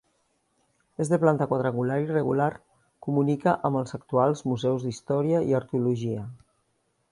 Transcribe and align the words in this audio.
És 1.03 1.11
de 1.11 1.19
planta 1.23 1.47
quadrangular 1.51 1.97
irregular, 2.05 2.47
comunica 3.09 3.55
amb 3.69 3.81
els 3.83 3.95
actuals 4.01 4.43
museus 4.53 4.89
d'història 4.89 5.45
i 5.51 5.57
arqueologia. 5.63 6.27